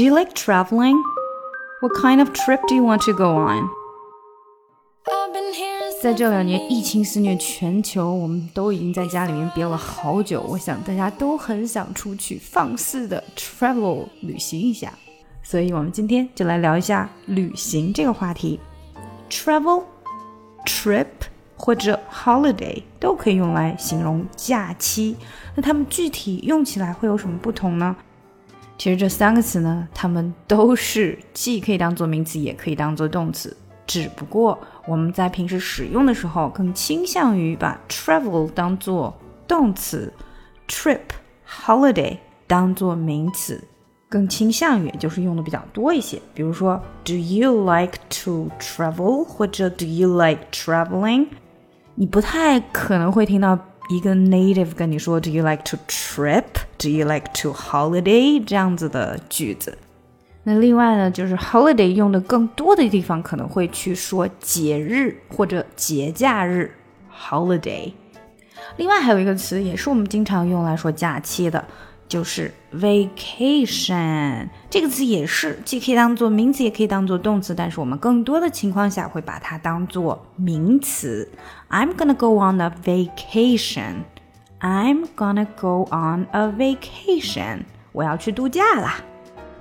[0.00, 1.04] Do you like traveling?
[1.80, 3.68] What kind of trip do you want to go on?
[6.02, 10.40] 在这两年疫情肆虐全球，我们都已经在家里面憋了好久。
[10.48, 14.90] 我想大家都很想出去放肆的 travel 旅行一下，
[15.42, 18.58] 所以我们今天就来聊一下旅行这个话题。
[19.28, 19.82] Travel,
[20.64, 21.08] trip
[21.58, 25.18] 或者 holiday 都可以用来形容假期。
[25.54, 27.94] 那它们具体用起来会有什么不同呢？
[28.80, 33.54] 其实这三个词呢，它们都是既可以当做名词，也可以当做动词。
[33.86, 39.14] 只不过我们在平时使用的时候，更倾向于把 travel 当做
[39.46, 40.10] 动词
[40.66, 41.00] ，trip、
[41.46, 42.16] holiday
[42.46, 43.62] 当做名词，
[44.08, 46.18] 更倾向于就是用的比较多一些。
[46.32, 49.24] 比如说，Do you like to travel？
[49.24, 51.26] 或者 Do you like traveling？
[51.96, 53.58] 你不太可能会听到
[53.90, 56.44] 一个 native 跟你说 Do you like to trip？
[56.82, 58.42] Do you like to holiday？
[58.42, 59.76] 这样子的句子。
[60.44, 66.74] 那另外呢，就是 holiday 用的更多的地方可能会去说节日或者节假日
[67.14, 67.92] holiday。
[68.78, 71.62] 另外还有一个词也是我们经常用来说假期的，
[72.08, 74.48] 就是 vacation。
[74.70, 81.28] 这个词也是既可以当做名词，也可以当做动词，但是我们更多的情况下会把它当做名词。
[81.68, 84.04] I'm gonna go on a vacation.
[84.60, 87.60] I'm gonna go on a vacation.
[87.92, 88.96] 我要去度假啦。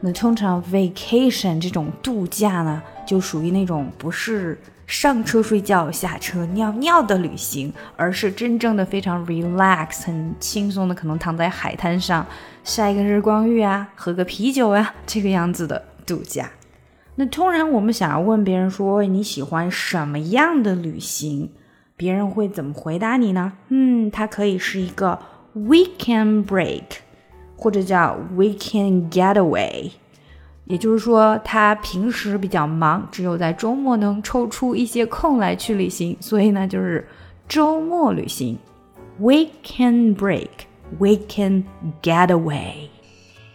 [0.00, 12.24] 那通常 vacation 这种度假呢，就属于那种不是上车睡觉、下车尿尿的旅行，而是真正的非常 relax、很轻松的，可能躺在海滩上
[12.62, 16.50] 晒个日光浴啊，喝个啤酒呀，这个样子的度假。
[17.16, 21.50] 那通常我们想要问别人说你喜欢什么样的旅行，
[21.96, 23.52] 别人会怎么回答你呢？
[23.68, 25.18] 嗯，它可以是一个
[25.56, 26.82] weekend break。
[27.56, 29.90] 或者叫 weekend getaway，
[30.64, 37.08] 也就是说他平时比较忙，只有在周末能抽出一些空来去旅行，所以呢就是
[37.48, 38.58] 周末旅行
[39.22, 41.62] weekend break，weekend
[42.02, 42.88] getaway，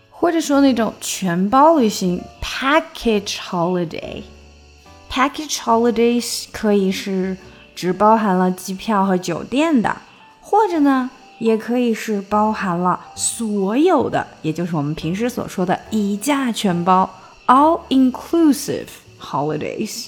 [0.09, 7.37] 或者说那种全包旅行 package holiday，package holidays 可以是
[7.79, 9.95] 只包含了机票和酒店的，
[10.41, 11.09] 或者呢。
[11.39, 17.09] 也可以是包含了所有的，也就是我们平时所说的以价全包
[17.47, 20.07] （all inclusive holidays）。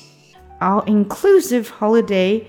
[0.60, 2.42] all inclusive holiday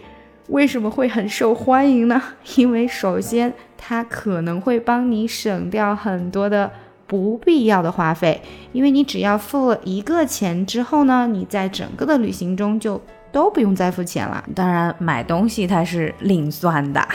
[0.48, 2.20] 为什么会很受欢迎呢？
[2.58, 6.68] 因为首先它可能会帮你省掉很多的
[7.06, 13.00] 不必要的花费，因为你只要付了一个钱之后呢，你在整个的旅行中就
[13.32, 14.44] 都不用再付钱了。
[14.54, 17.00] 当然，买东西它是另算的。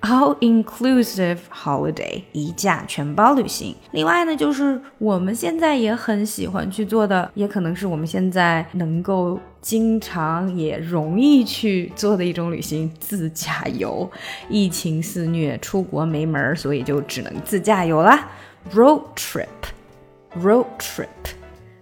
[0.00, 3.74] All-inclusive holiday，一价全包旅行。
[3.90, 14.08] 另外呢，就是我们现在也很喜欢去做的，也可能是我们现在能够经常也容易去做的一种旅行——自驾游。
[14.48, 18.28] 疫情肆虐，出国没门儿，所以就只能自驾游啦。
[18.72, 21.08] Road trip，road trip。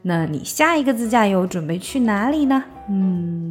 [0.01, 2.65] 那你下一个自驾游准备去哪里呢？
[2.89, 3.46] 嗯，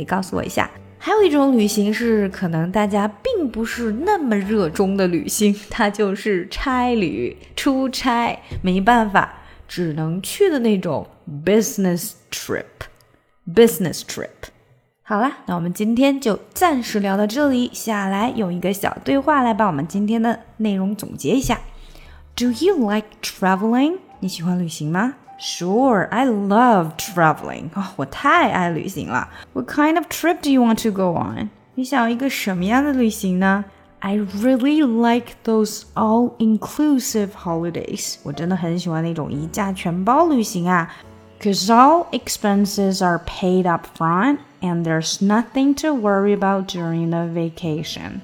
[0.00, 0.68] 你告诉我一下。
[0.98, 9.32] 还有一种旅行是可能大家并不是那么热衷的旅行， 它就是差旅、出差，没办法，
[9.66, 11.06] 只能去的那种
[11.44, 12.64] business trip。
[13.54, 14.28] business trip。
[15.02, 21.58] 好了，那我们今天就暂时聊到这里，下来用一个小对话来把我们今天的内容总结一下。
[22.36, 23.96] Do you like traveling？
[24.20, 27.69] 你喜欢旅行吗 ？Sure, I love traveling.
[27.73, 29.29] 哦，我太爱旅行了。
[29.53, 31.49] What kind of trip do you want to go on?
[31.75, 33.65] 你想要一个什么样的旅行呢？
[33.99, 38.17] I really like those all-inclusive holidays.
[38.23, 40.89] 我真的很喜欢那种一价全包旅行啊。
[41.41, 48.21] Cause all expenses are paid up front and there's nothing to worry about during the vacation.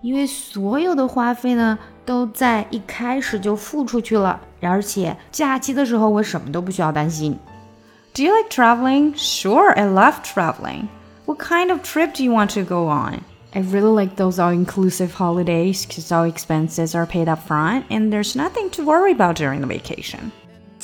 [0.00, 7.38] 因为所有的花费呢 都在一开始就付出去了，而且假期的时候我什么都不需要担心。
[8.14, 9.14] Do you like traveling?
[9.16, 10.88] Sure, I love traveling.
[11.24, 13.20] What kind of trip do you want to go on?
[13.54, 18.34] I really like those all-inclusive holidays because all expenses are paid up front and there's
[18.34, 20.32] nothing to worry about during the vacation.